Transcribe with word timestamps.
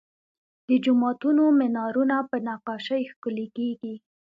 د 0.67 0.69
جوماتونو 0.85 1.43
مینارونه 1.59 2.15
په 2.29 2.37
نقاشۍ 2.47 3.01
ښکلي 3.11 3.47
کیږي. 3.57 3.95